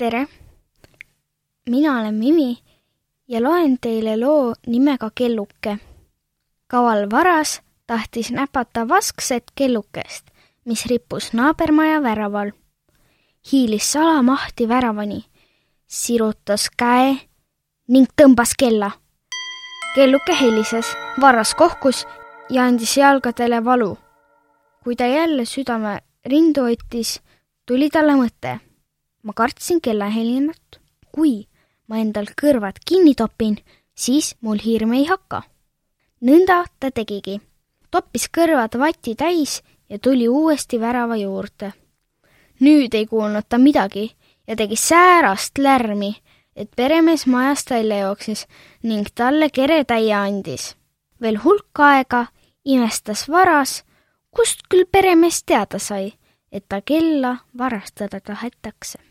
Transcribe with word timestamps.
tere! 0.00 0.26
mina 1.68 2.00
olen 2.00 2.14
Mimi 2.14 2.58
ja 3.28 3.42
loen 3.42 3.78
teile 3.80 4.16
loo 4.20 4.54
nimega 4.66 5.10
Kelluke. 5.14 5.78
kaval 6.66 7.10
varas 7.10 7.60
tahtis 7.86 8.30
näpata 8.30 8.88
vaskset 8.88 9.44
kellukest, 9.54 10.24
mis 10.64 10.86
rippus 10.86 11.32
naabermaja 11.32 12.02
väraval. 12.02 12.52
hiilis 13.52 13.92
salamahti 13.92 14.68
väravani, 14.68 15.24
sirutas 15.86 16.70
käe 16.76 17.16
ning 17.88 18.06
tõmbas 18.22 18.54
kella. 18.58 18.90
kelluke 19.94 20.40
helises, 20.40 20.96
varas 21.20 21.54
kohkus 21.54 22.06
ja 22.50 22.62
andis 22.62 22.96
jalgadele 22.96 23.64
valu. 23.64 23.98
kui 24.84 24.96
ta 24.96 25.04
jälle 25.04 25.44
südame 25.44 26.00
rindu 26.24 26.60
võttis, 26.60 27.20
tuli 27.66 27.90
talle 27.90 28.12
mõte. 28.12 28.69
Ma 29.22 29.32
kartsin 29.32 29.80
kellahelinat, 29.80 30.80
kui 31.12 31.46
ma 31.88 31.98
endal 32.00 32.30
kõrvad 32.38 32.80
kinni 32.86 33.16
topin, 33.18 33.58
siis 33.94 34.34
mul 34.40 34.60
hirm 34.64 34.94
ei 34.94 35.04
hakka. 35.04 35.42
nõnda 36.20 36.64
ta 36.80 36.90
tegigi. 36.90 37.40
toppis 37.90 38.28
kõrvad 38.28 38.78
vati 38.78 39.14
täis 39.14 39.62
ja 39.88 39.98
tuli 39.98 40.28
uuesti 40.28 40.80
värava 40.80 41.16
juurde. 41.16 41.72
nüüd 42.60 42.94
ei 42.94 43.06
kuulnud 43.06 43.44
ta 43.48 43.58
midagi 43.58 44.16
ja 44.46 44.56
tegi 44.56 44.76
säärast 44.76 45.58
lärmi, 45.58 46.16
et 46.56 46.70
peremees 46.76 47.26
majast 47.26 47.70
välja 47.70 47.98
jooksis 47.98 48.46
ning 48.82 49.06
talle 49.14 49.50
keretäie 49.50 50.14
andis. 50.14 50.76
veel 51.20 51.42
hulk 51.44 51.78
aega 51.78 52.26
imestas 52.64 53.28
varas, 53.28 53.84
kust 54.30 54.62
küll 54.68 54.84
peremees 54.92 55.44
teada 55.44 55.78
sai, 55.78 56.14
et 56.52 56.64
ta 56.68 56.80
kella 56.80 57.36
varastada 57.58 58.20
tahetakse 58.20 59.09